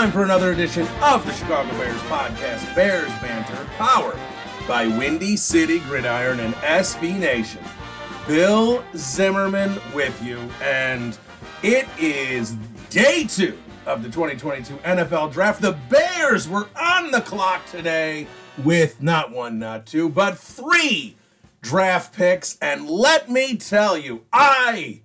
[0.00, 4.18] Time for another edition of the Chicago Bears podcast, Bears Banter, powered
[4.66, 7.62] by Windy City Gridiron and SB Nation.
[8.26, 11.18] Bill Zimmerman with you, and
[11.62, 12.52] it is
[12.88, 15.60] day two of the 2022 NFL Draft.
[15.60, 18.26] The Bears were on the clock today
[18.64, 21.14] with not one, not two, but three
[21.60, 25.02] draft picks, and let me tell you, I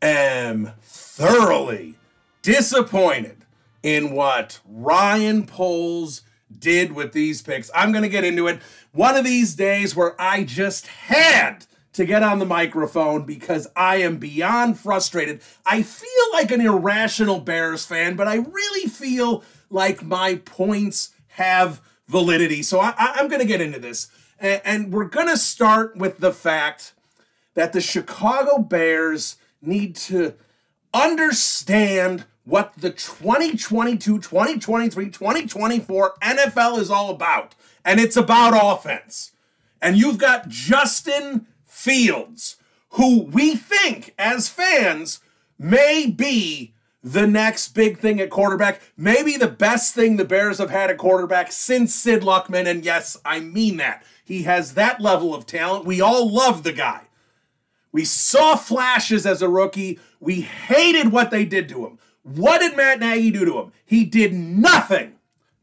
[0.00, 1.96] am thoroughly
[2.42, 3.39] disappointed
[3.82, 6.22] in what Ryan Poles
[6.56, 7.70] did with these picks.
[7.74, 8.60] I'm going to get into it
[8.92, 13.96] one of these days where I just had to get on the microphone because I
[13.96, 15.42] am beyond frustrated.
[15.66, 21.80] I feel like an irrational Bears fan, but I really feel like my points have
[22.06, 22.62] validity.
[22.62, 24.08] So I, am going to get into this.
[24.38, 26.94] And, and we're going to start with the fact
[27.54, 30.34] that the Chicago Bears need to
[30.94, 37.54] understand what the 2022, 2023, 2024 NFL is all about.
[37.84, 39.32] And it's about offense.
[39.80, 42.56] And you've got Justin Fields,
[42.90, 45.20] who we think as fans
[45.58, 50.70] may be the next big thing at quarterback, maybe the best thing the Bears have
[50.70, 52.66] had at quarterback since Sid Luckman.
[52.66, 54.04] And yes, I mean that.
[54.24, 55.86] He has that level of talent.
[55.86, 57.02] We all love the guy.
[57.92, 59.98] We saw flashes as a rookie.
[60.20, 61.98] We hated what they did to him.
[62.22, 63.72] What did Matt Nagy do to him?
[63.84, 65.14] He did nothing,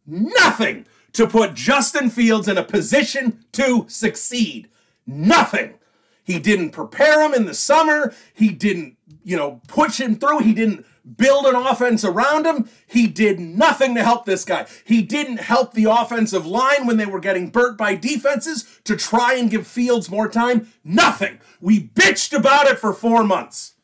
[0.05, 4.69] nothing to put Justin Fields in a position to succeed.
[5.05, 5.75] Nothing.
[6.23, 8.13] He didn't prepare him in the summer.
[8.33, 10.39] He didn't, you know, push him through.
[10.39, 10.85] He didn't
[11.15, 12.69] build an offense around him.
[12.85, 14.67] He did nothing to help this guy.
[14.83, 19.35] He didn't help the offensive line when they were getting burnt by defenses to try
[19.35, 20.67] and give Fields more time.
[20.83, 21.39] Nothing.
[21.61, 23.75] We bitched about it for four months.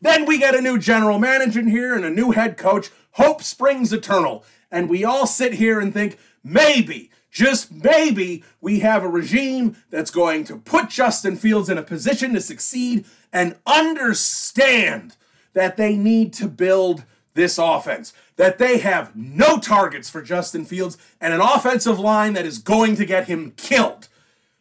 [0.00, 2.90] Then we get a new general manager here and a new head coach.
[3.12, 4.44] Hope springs eternal.
[4.70, 10.10] And we all sit here and think maybe, just maybe, we have a regime that's
[10.10, 15.16] going to put Justin Fields in a position to succeed and understand
[15.54, 17.04] that they need to build
[17.34, 22.46] this offense, that they have no targets for Justin Fields and an offensive line that
[22.46, 24.08] is going to get him killed.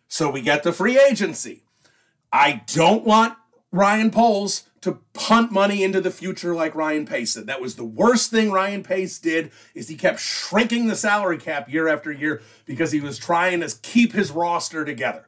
[0.08, 1.64] So we get the free agency.
[2.32, 3.38] I don't want
[3.72, 7.46] Ryan Poles to punt money into the future like Ryan Pace did.
[7.46, 11.72] That was the worst thing Ryan Pace did is he kept shrinking the salary cap
[11.72, 15.28] year after year because he was trying to keep his roster together.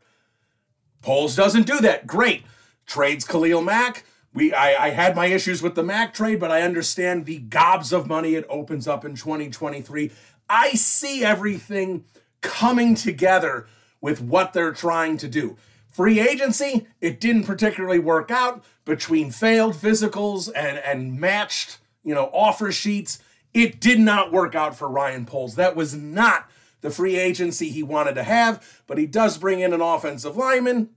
[1.01, 2.07] Poles doesn't do that.
[2.07, 2.43] Great.
[2.85, 4.05] Trades Khalil Mack
[4.37, 7.91] we I, I had my issues with the Mack trade, but I understand the gobs
[7.91, 10.11] of money it opens up in 2023.
[10.47, 12.05] I see everything
[12.41, 13.65] coming together
[13.99, 15.57] with what they're trying to do.
[15.97, 22.29] Free agency, it didn't particularly work out between failed physicals and, and matched, you know,
[22.31, 23.19] offer sheets.
[23.53, 25.55] It did not work out for Ryan Poles.
[25.55, 26.49] That was not
[26.81, 30.91] the free agency he wanted to have, but he does bring in an offensive lineman,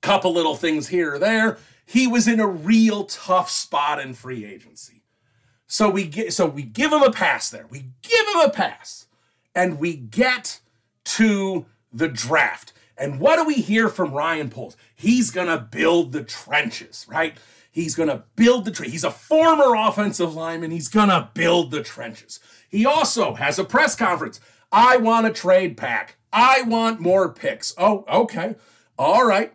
[0.00, 1.58] couple little things here or there
[1.90, 5.02] he was in a real tough spot in free agency.
[5.66, 7.66] So we get so we give him a pass there.
[7.68, 9.06] We give him a pass.
[9.56, 10.60] And we get
[11.04, 12.72] to the draft.
[13.00, 14.76] And what do we hear from Ryan Poles?
[14.94, 17.34] He's going to build the trenches, right?
[17.72, 18.92] He's going to build the trenches.
[18.92, 20.70] He's a former offensive lineman.
[20.70, 22.40] He's going to build the trenches.
[22.68, 24.38] He also has a press conference.
[24.70, 26.16] I want a trade pack.
[26.30, 27.74] I want more picks.
[27.78, 28.56] Oh, okay.
[28.98, 29.54] All right.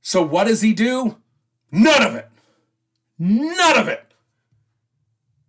[0.00, 1.18] So what does he do?
[1.72, 2.28] None of it.
[3.18, 4.06] None of it.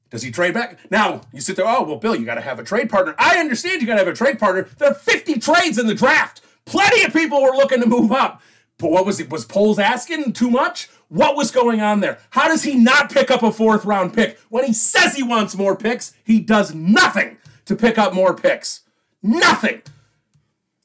[0.09, 0.79] Does he trade back?
[0.89, 3.15] Now, you sit there, oh, well, Bill, you got to have a trade partner.
[3.19, 4.67] I understand you got to have a trade partner.
[4.77, 6.41] There are 50 trades in the draft.
[6.65, 8.41] Plenty of people were looking to move up.
[8.77, 9.29] But what was it?
[9.29, 10.89] Was Poles asking too much?
[11.09, 12.19] What was going on there?
[12.31, 14.39] How does he not pick up a fourth round pick?
[14.49, 18.81] When he says he wants more picks, he does nothing to pick up more picks.
[19.21, 19.83] Nothing.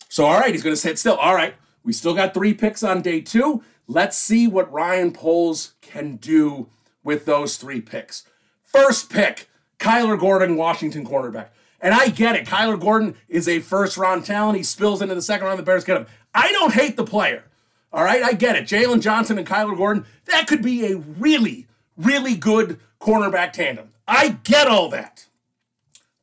[0.08, 1.16] So, all right, he's going to sit still.
[1.16, 3.62] All right, we still got three picks on day two.
[3.86, 6.68] Let's see what Ryan Poles can do
[7.02, 8.24] with those three picks.
[8.62, 9.48] First pick,
[9.78, 11.48] Kyler Gordon, Washington cornerback.
[11.80, 12.46] And I get it.
[12.46, 14.56] Kyler Gordon is a first round talent.
[14.56, 15.58] He spills into the second round.
[15.58, 16.06] The Bears get him.
[16.34, 17.44] I don't hate the player.
[17.92, 18.64] All right, I get it.
[18.64, 21.66] Jaylon Johnson and Kyler Gordon, that could be a really,
[21.96, 23.90] really good cornerback tandem.
[24.06, 25.26] I get all that.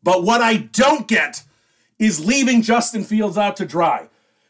[0.03, 1.43] But what I don't get
[1.97, 4.09] is leaving Justin Fields out to dry.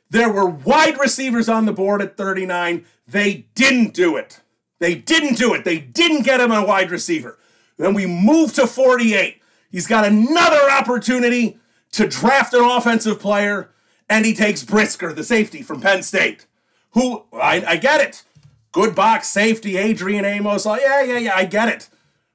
[0.10, 2.86] There were wide receivers on the board at 39.
[3.08, 4.42] They didn't do it.
[4.80, 5.64] They didn't do it.
[5.64, 7.38] They didn't get him a wide receiver.
[7.78, 9.42] Then we move to 48.
[9.76, 11.60] He's got another opportunity
[11.92, 13.72] to draft an offensive player,
[14.10, 16.46] and he takes Brisker, the safety from Penn State,
[16.92, 18.24] who I, I get it.
[18.72, 20.66] Good box safety, Adrian Amos.
[20.66, 21.90] Yeah, yeah, yeah, I get it.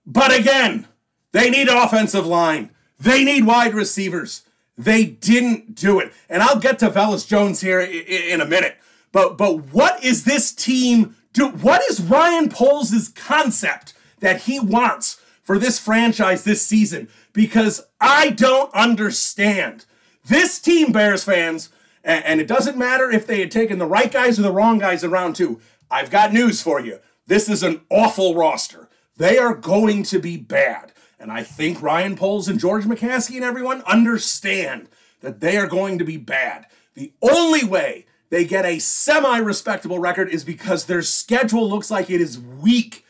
[0.05, 0.87] But again,
[1.33, 2.73] they need offensive line.
[2.99, 4.43] They need wide receivers.
[4.77, 6.13] They didn't do it.
[6.29, 8.77] And I'll get to Velus Jones here in a minute.
[9.13, 11.49] But but what is this team do?
[11.49, 17.09] What is Ryan Poles' concept that he wants for this franchise this season?
[17.33, 19.87] Because I don't understand.
[20.27, 21.71] This team, Bears fans,
[22.03, 25.05] and, it doesn't matter if they had taken the right guys or the wrong guys
[25.05, 25.61] in round two,
[25.91, 26.99] I've got news for you.
[27.27, 28.89] This is an awful roster.
[29.17, 30.93] They are going to be bad.
[31.19, 34.89] And I think Ryan Poles and George McCaskey and everyone understand
[35.21, 36.67] that they are going to be bad.
[36.95, 42.09] The only way they get a semi respectable record is because their schedule looks like
[42.09, 43.05] it is weak.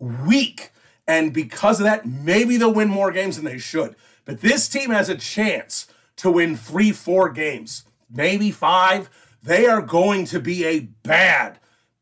[0.00, 0.72] Weak.
[1.08, 3.96] And because of that, maybe they'll win more games than they should.
[4.26, 9.08] But this team has a chance to win three, four games, maybe five.
[9.42, 11.58] They are going to be a bad,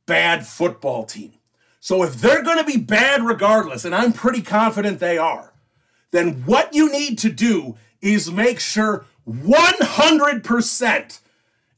[0.07, 1.35] bad football team.
[1.79, 5.53] So if they're going to be bad regardless, and I'm pretty confident they are,
[6.11, 11.21] then what you need to do is make sure 100%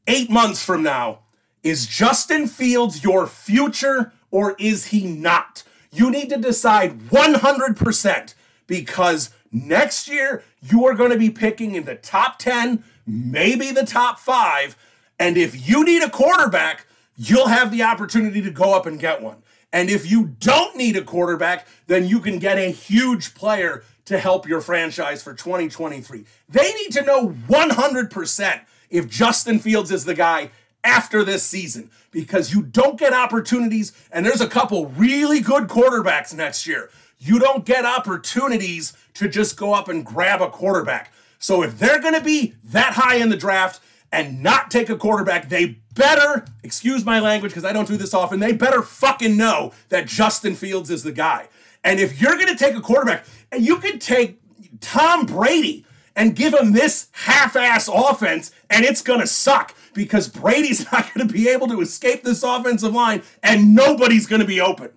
[0.06, 1.18] eight months from now
[1.62, 5.62] is Justin Fields your future or is he not?
[5.90, 8.34] You need to decide 100%
[8.66, 13.86] because next year you are going to be picking in the top 10, maybe the
[13.86, 14.76] top five.
[15.18, 16.86] And if you need a quarterback,
[17.16, 19.42] you'll have the opportunity to go up and get one.
[19.72, 24.18] And if you don't need a quarterback, then you can get a huge player to
[24.18, 26.24] help your franchise for 2023.
[26.48, 30.50] They need to know 100% if Justin Fields is the guy
[30.84, 36.34] after this season because you don't get opportunities, and there's a couple really good quarterbacks
[36.34, 36.90] next year.
[37.18, 41.12] You don't get opportunities to just go up and grab a quarterback.
[41.38, 43.80] So if they're going to be that high in the draft
[44.12, 48.14] and not take a quarterback, they better, excuse my language because I don't do this
[48.14, 51.48] often, they better fucking know that Justin Fields is the guy.
[51.84, 54.40] And if you're going to take a quarterback, and you could take
[54.80, 55.84] Tom Brady
[56.18, 61.14] and give him this half ass offense, and it's going to suck because Brady's not
[61.14, 64.90] going to be able to escape this offensive line and nobody's going to be open.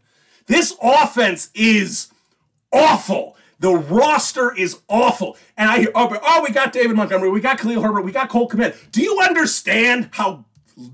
[0.48, 2.12] This offense is
[2.74, 3.38] awful.
[3.60, 5.38] The roster is awful.
[5.56, 8.28] And I hear, oh, oh, we got David Montgomery, we got Khalil Herbert, we got
[8.28, 8.92] Cole Kmet.
[8.92, 10.46] Do you understand how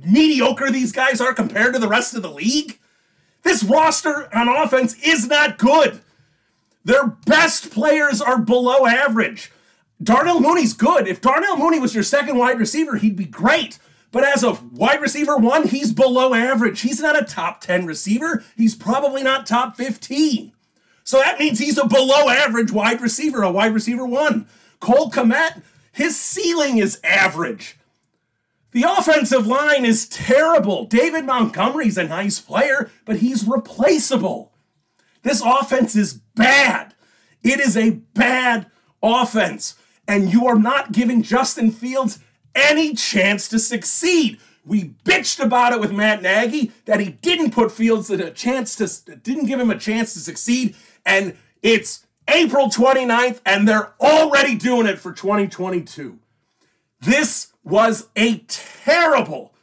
[0.05, 2.77] mediocre these guys are compared to the rest of the league?
[3.43, 6.01] This roster on offense is not good.
[6.83, 9.53] Their best players are below average.
[10.01, 11.07] Darnell Mooney's good.
[11.07, 13.79] If Darnell Mooney was your second wide receiver, he'd be great.
[14.11, 16.81] But as a wide receiver one, he's below average.
[16.81, 18.43] He's not a top 10 receiver.
[18.55, 20.53] He's probably not top 15.
[21.03, 24.47] So that means he's a below average wide receiver, a wide receiver one.
[24.79, 27.77] Cole Kmet, his ceiling is average.
[28.71, 30.85] The offensive line is terrible.
[30.85, 34.51] David Montgomery's a nice player, but he's replaceable.
[35.23, 36.93] This offense is bad.
[37.41, 38.67] It is a bad
[39.01, 39.75] offense.
[40.07, 42.19] And you are not giving Justin Fields
[42.55, 44.39] any chance to succeed.
[44.65, 49.15] We bitched about it with Matt Nagy that he didn't put Fields a chance to
[49.17, 54.87] didn't give him a chance to succeed and it's April 29th and they're already doing
[54.87, 56.19] it for 2022.
[56.99, 59.53] This was a terrible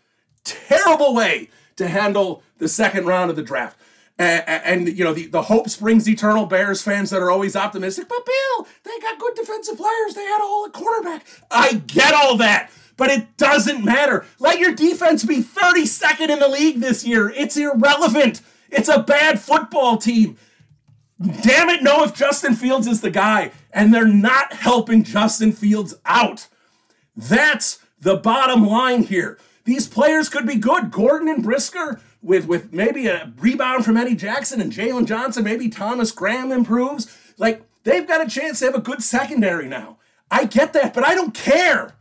[0.45, 3.79] terrible way to handle the second round of the draft.
[4.17, 8.09] And, and, you know the, the hope springs eternal bears fans that are always optimistic
[8.09, 12.71] but bill they got good defensive players they had a quarterback i get all that
[12.97, 14.25] but it doesn't matter.
[14.39, 17.31] Let your defense be 32nd in the league this year.
[17.31, 18.41] It's irrelevant.
[18.71, 20.37] It's a bad football team.
[21.43, 23.53] Damn it, know if Justin Fields is the guy.
[23.73, 26.49] And they're not helping Justin Fields out.
[27.17, 29.39] That's the bottom line here.
[29.65, 30.91] These players could be good.
[30.91, 35.45] Gordon and Brisker with, with maybe a rebound from Eddie Jackson and Jaylon Johnson.
[35.45, 37.17] Maybe Thomas Graham improves.
[37.39, 39.99] Like, they've got a chance to have a good secondary now.
[40.31, 41.95] I get that, but I don't care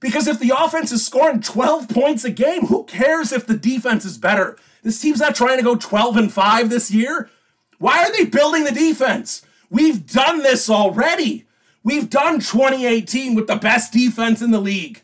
[0.00, 4.04] Because if the offense is scoring 12 points a game, who cares if the defense
[4.04, 4.56] is better?
[4.82, 7.30] This team's not trying to go 12 and 5 this year.
[7.78, 9.42] Why are they building the defense?
[9.70, 11.46] We've done this already.
[11.82, 15.02] We've done 2018 with the best defense in the league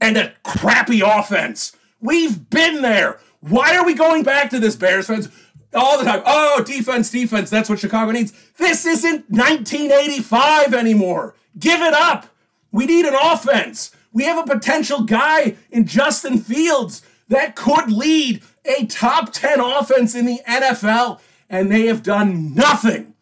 [0.00, 1.76] and a crappy offense.
[2.00, 3.18] We've been there.
[3.40, 5.28] Why are we going back to this, Bears fans?
[5.74, 6.22] All the time.
[6.24, 7.50] Oh, defense, defense.
[7.50, 8.32] That's what Chicago needs.
[8.56, 11.34] This isn't 1985 anymore.
[11.58, 12.26] Give it up.
[12.72, 13.94] We need an offense.
[14.12, 20.14] We have a potential guy in Justin Fields that could lead a top 10 offense
[20.14, 23.14] in the NFL, and they have done nothing,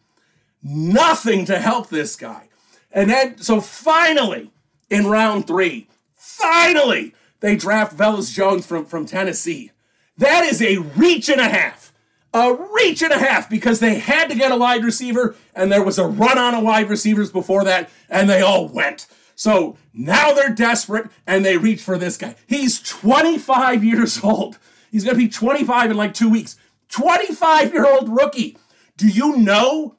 [0.63, 2.49] nothing to help this guy.
[2.91, 4.51] And then, so finally,
[4.89, 9.71] in round three, finally, they draft Velus Jones from, from Tennessee.
[10.17, 11.93] That is a reach and a half.
[12.33, 15.83] A reach and a half because they had to get a wide receiver, and there
[15.83, 19.07] was a run on of wide receivers before that, and they all went.
[19.37, 22.35] So now they're desperate and they reach for this guy.
[22.47, 24.57] He's 25 years old.
[24.91, 26.57] He's going to be 25 in like two weeks.
[26.89, 28.57] 25 year old rookie.
[28.97, 29.95] Do you know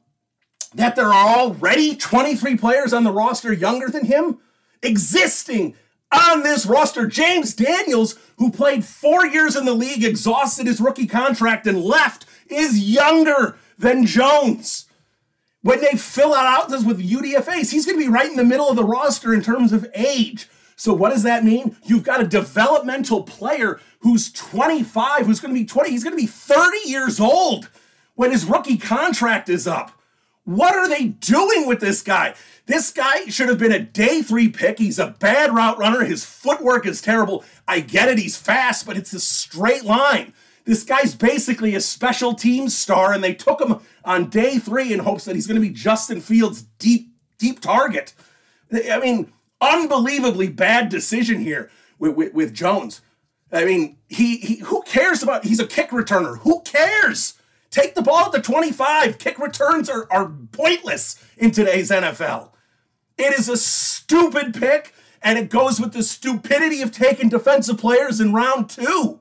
[0.75, 4.39] that there are already 23 players on the roster younger than him?
[4.83, 5.77] Existing
[6.13, 7.07] on this roster.
[7.07, 12.27] James Daniels, who played four years in the league, exhausted his rookie contract, and left,
[12.49, 14.87] is younger than Jones.
[15.63, 18.69] When they fill out this with UDFAs, he's going to be right in the middle
[18.69, 20.49] of the roster in terms of age.
[20.77, 21.77] So what does that mean?
[21.85, 26.23] You've got a developmental player who's 25, who's going to be 20, he's going to
[26.23, 27.69] be 30 years old
[28.15, 29.98] when his rookie contract is up.
[30.49, 32.35] What are they doing with this guy?
[32.65, 34.79] This guy should have been a day three pick.
[34.79, 36.05] He's a bad route runner.
[36.05, 37.45] His footwork is terrible.
[37.67, 40.33] I get it, he's fast, but it's a straight line.
[40.65, 45.01] This guy's basically a special teams star, and they took him on day three in
[45.01, 48.15] hopes that he's going to be Justin Fields' deep, deep target.
[48.73, 53.03] I mean, unbelievably bad decision here with, with, with Jones.
[53.53, 56.39] I mean, he, he who cares about he's a kick returner.
[56.39, 57.35] Who cares?
[57.71, 59.19] Take the ball at the 25.
[59.19, 62.51] Kick returns are, are pointless in today's NFL.
[63.19, 68.21] It is a stupid pick, and it goes with the stupidity of taking defensive players
[68.21, 69.21] in round two.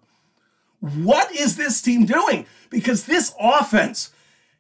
[0.80, 2.46] What is this team doing?
[2.70, 4.12] Because this offense,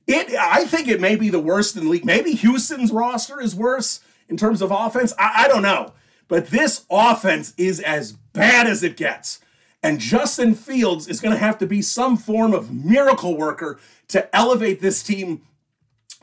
[0.07, 2.05] it I think it may be the worst in the league.
[2.05, 5.13] Maybe Houston's roster is worse in terms of offense.
[5.19, 5.93] I, I don't know.
[6.27, 9.39] But this offense is as bad as it gets.
[9.83, 13.79] And Justin Fields is going to have to be some form of miracle worker
[14.09, 15.43] to elevate this team,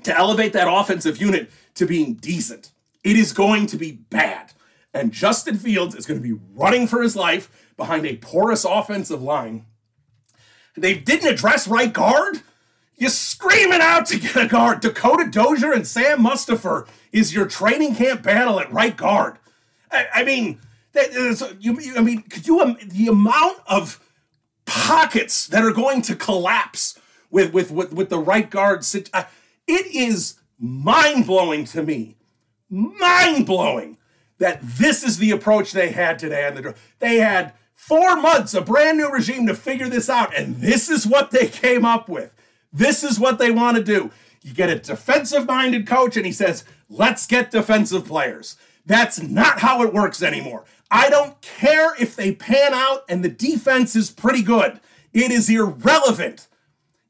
[0.02, 2.72] to elevate that offensive unit to being decent.
[3.02, 4.52] It is going to be bad.
[4.92, 9.22] And Justin Fields is going to be running for his life behind a porous offensive
[9.22, 9.66] line
[10.76, 12.40] they didn't address right guard?
[12.96, 14.80] You're screaming out to get a guard.
[14.80, 19.38] Dakota Dozier and Sam Mustipher is your training camp battle at right guard.
[19.90, 20.60] I, I mean,
[20.94, 24.00] that, you, I mean, could you um, the amount of
[24.64, 26.98] pockets that are going to collapse
[27.30, 28.84] with with with, with the right guard?
[29.12, 29.24] Uh,
[29.66, 32.16] it is mind blowing to me,
[32.70, 33.98] mind blowing
[34.38, 36.74] that this is the approach they had today on the.
[36.98, 37.52] They had
[37.84, 40.34] Four months, a brand new regime to figure this out.
[40.34, 42.34] And this is what they came up with.
[42.72, 44.10] This is what they want to do.
[44.40, 48.56] You get a defensive minded coach, and he says, let's get defensive players.
[48.86, 50.64] That's not how it works anymore.
[50.94, 54.80] I don't care if they pan out and the defense is pretty good.
[55.12, 56.46] It is irrelevant.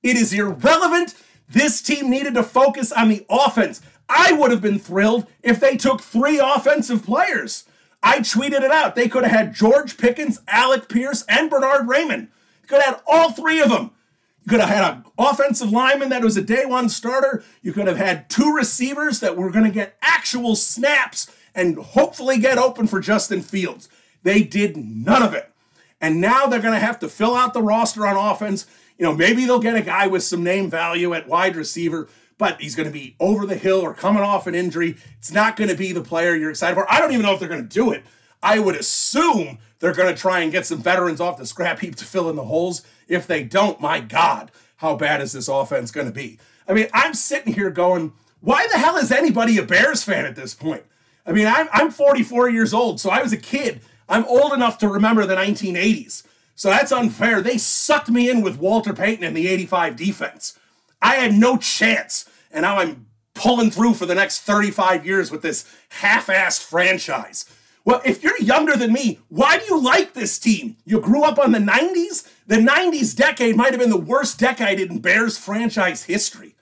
[0.02, 1.14] It is irrelevant.
[1.50, 3.82] This team needed to focus on the offense.
[4.08, 7.64] I would have been thrilled if they took three offensive players.
[8.02, 8.94] I tweeted it out.
[8.94, 12.28] They could have had George Pickens, Alec Pierce, and Bernhard Raimann.
[12.62, 13.90] You could have had all three of them.
[14.44, 17.44] You could have had an offensive lineman that was a day one starter.
[17.60, 22.38] You could have had two receivers that were going to get actual snaps and hopefully
[22.38, 23.88] get open for Justin Fields.
[24.22, 25.50] They did none of it.
[26.00, 28.66] And now they're going to have to fill out the roster on offense.
[28.98, 32.08] You know, maybe they'll get a guy with some name value at wide receiver
[32.38, 34.96] but he's going to be over the hill or coming off an injury.
[35.18, 36.90] It's not going to be the player you're excited for.
[36.90, 38.02] I don't even know if they're going to do it.
[38.42, 41.96] I would assume they're going to try and get some veterans off the scrap heap
[41.96, 42.82] to fill in the holes.
[43.08, 46.38] If they don't, my God, how bad is this offense going to be?
[46.68, 50.36] I mean, I'm sitting here going, why the hell is anybody a Bears fan at
[50.36, 50.82] this point?
[51.26, 53.80] I mean, I'm, I'm 44 years old, so I was a kid.
[54.08, 56.24] I'm old enough to remember the 1980s.
[56.54, 57.40] So that's unfair.
[57.40, 60.58] They sucked me in with Walter Payton and the 85 defense.
[61.02, 62.28] I had no chance.
[62.50, 67.46] And now I'm pulling through for the next 35 years with this half assed franchise.
[67.84, 70.76] Well, if you're younger than me, why do you like this team?
[70.86, 72.30] You grew up on the 90s?
[72.46, 76.54] The 90s decade might have been the worst decade in Bears franchise history.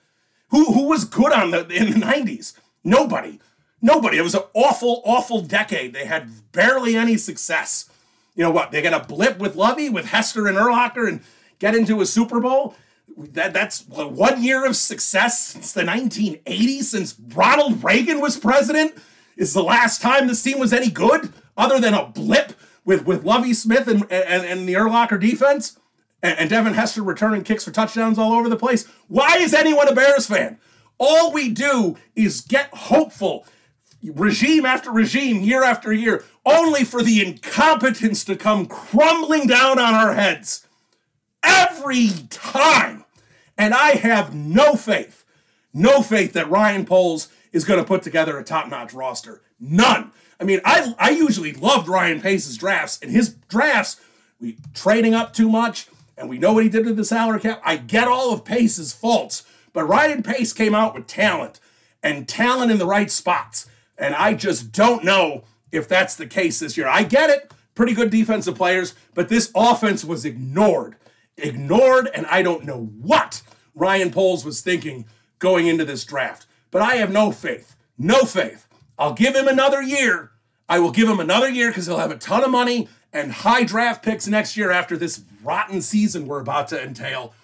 [0.49, 2.55] Who, who was good on the in the 90s?
[2.83, 3.39] Nobody.
[3.83, 4.17] Nobody.
[4.17, 5.93] It was an awful, awful decade.
[5.93, 7.91] They had barely any success.
[8.37, 8.71] You know what?
[8.71, 11.21] They get a blip with Lovie, with Hester and Urlacher, and
[11.59, 12.77] get into a Super Bowl.
[13.17, 18.95] That that's one year of success since the 1980s, since Ronald Reagan was president.
[19.37, 22.53] Is the last time this team was any good, other than a blip
[22.85, 25.79] with with Lovie Smith and and, and the Urlacher defense,
[26.23, 28.87] and, and Devin Hester returning kicks for touchdowns all over the place.
[29.09, 30.59] Why is anyone a Bears fan?
[30.99, 33.45] All we do is get hopeful
[34.03, 39.95] regime after regime, year after year, only for the incompetence to come crumbling down on
[39.95, 40.67] our heads
[41.43, 43.05] every time.
[43.57, 45.25] And I have no faith,
[45.73, 49.43] no faith that Ryan Poles is going to put together a top notch roster.
[49.61, 50.11] None.
[50.41, 54.01] I mean, I, I usually loved Ryan Pace's drafts, and his drafts,
[54.41, 57.63] we trading up too much, and we know what he did to the salary cap.
[57.65, 61.61] I get all of Pace's faults, but Ryan Pace came out with talent
[62.03, 63.67] and talent in the right spots.
[63.99, 66.89] And I just don't know if that's the case this year.
[66.89, 70.97] I get it, pretty good defensive players, but this offense was ignored.
[71.37, 73.43] Ignored, and I don't know what
[73.75, 75.07] Ryan Poles was thinking
[75.39, 76.47] going into this draft.
[76.71, 77.75] But I have no faith.
[77.99, 78.67] No faith.
[78.99, 80.33] I'll give him another year.
[80.69, 83.65] I will give him another year because he'll have a ton of money and high
[83.65, 87.35] draft picks next year after this rotten season we're about to entail.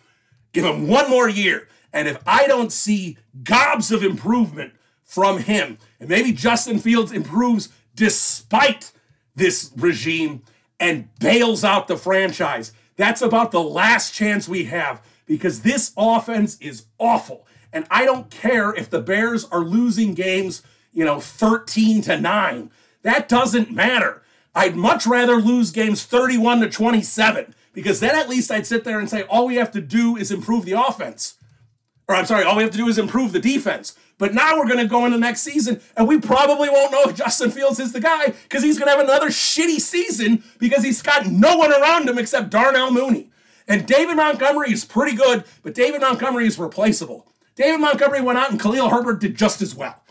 [0.52, 1.68] Give him one more year.
[1.92, 4.72] And if I don't see gobs of improvement
[5.08, 5.78] from him.
[5.98, 8.92] And maybe Justin Fields improves despite
[9.34, 10.42] this regime
[10.78, 12.72] and bails out the franchise.
[12.96, 17.46] That's about the last chance we have because this offense is awful.
[17.72, 20.62] And I don't care if the Bears are losing games,
[20.92, 22.70] you know, 13 to 9.
[23.02, 24.22] That doesn't matter.
[24.54, 28.98] I'd much rather lose games 31 to 27 because then at least I'd sit there
[28.98, 31.36] and say all we have to do is improve the offense.
[32.08, 33.96] Or I'm sorry, all we have to do is improve the defense.
[34.16, 37.14] But now we're going to go into next season, and we probably won't know if
[37.14, 41.02] Justin Fields is the guy because he's going to have another shitty season because he's
[41.02, 43.30] got no one around him except Darnell Mooney.
[43.68, 47.26] And David Montgomery is pretty good, but David Montgomery is replaceable.
[47.54, 50.02] David Montgomery went out and Khalil Herbert did just as well.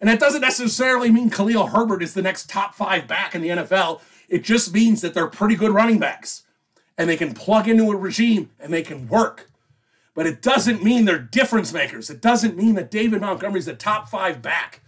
[0.00, 3.50] And that doesn't necessarily mean Khalil Herbert is the next top five back in the
[3.50, 4.00] NFL.
[4.28, 6.44] It just means that they're pretty good running backs
[6.96, 9.50] and they can plug into a regime and they can work
[10.14, 12.10] but it doesn't mean they're difference makers.
[12.10, 14.80] It doesn't mean that David Montgomery's the top five back.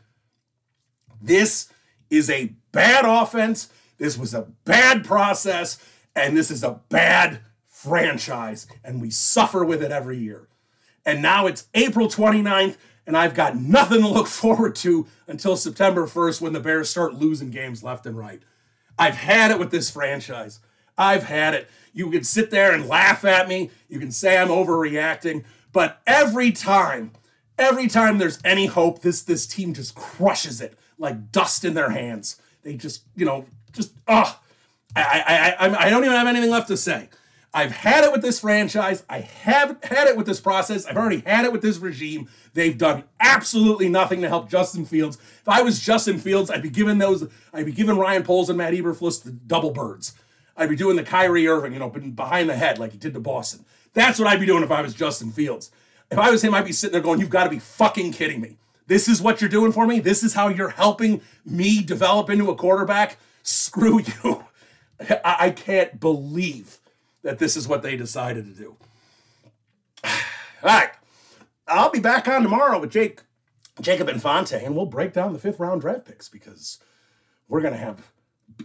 [1.21, 1.73] This
[2.11, 3.71] is a bad offense.
[3.99, 5.83] This was a bad process.
[6.15, 8.67] And this is a bad franchise.
[8.85, 10.49] And we suffer with it every year.
[11.07, 16.07] And now it's April 29th, and I've got nothing to look forward to until September
[16.07, 18.43] 1st when the Bears start losing games left and right.
[18.99, 20.61] I've had it with this franchise.
[20.97, 21.69] I've had it.
[21.93, 23.71] You can sit there and laugh at me.
[23.89, 25.45] You can say I'm overreacting.
[25.73, 27.13] But every time,
[27.59, 31.91] every time there's any hope, this this team just crushes it like dust in their
[31.91, 32.41] hands.
[32.63, 34.35] They just, you know, just ugh.
[34.97, 37.09] I I I I don't even have anything left to say.
[37.53, 39.05] I've had it with this franchise.
[39.09, 40.87] I have had it with this process.
[40.87, 42.29] I've already had it with this regime.
[42.53, 45.19] They've done absolutely nothing to help Justin Fields.
[45.19, 48.59] If I was Justin Fields, I'd be giving those, I'd be giving Ryan Poles and
[48.59, 50.15] Matt Eberflus the double birds.
[50.57, 53.21] I'd be doing the Kyrie Irving, you know, behind the head like he did to
[53.21, 53.65] Boston.
[53.93, 55.71] That's what I'd be doing if I was Justin Fields.
[56.11, 58.41] If I was him, I'd be sitting there going, You've got to be fucking kidding
[58.41, 58.57] me.
[58.87, 60.01] This is what you're doing for me?
[60.01, 63.19] This is how you're helping me develop into a quarterback?
[63.43, 64.45] Screw you.
[65.01, 66.79] I, I can't believe
[67.23, 68.77] that this is what they decided to do.
[70.05, 70.11] All
[70.63, 70.91] right.
[71.67, 73.23] I'll be back on tomorrow with Jake,
[73.81, 76.79] Jacob Infante, and we'll break down the fifth round draft picks because
[77.49, 78.13] we're going to have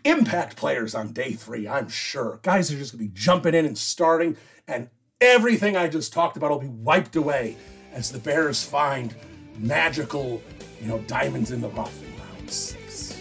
[0.03, 2.39] impact players on day three, I'm sure.
[2.43, 4.37] Guys are just going to be jumping in and starting,
[4.67, 4.89] and
[5.19, 7.57] everything I just talked about will be wiped away
[7.91, 9.15] as the Bears find
[9.57, 10.41] magical,
[10.79, 13.19] you know, diamonds in the rough in round six.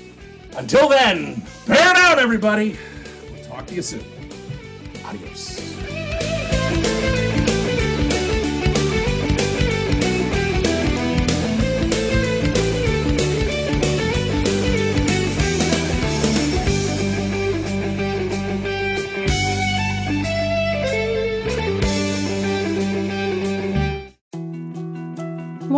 [0.57, 2.79] Until then, bear down, everybody.
[3.33, 4.05] We'll talk to you soon.
[5.05, 5.78] Adios.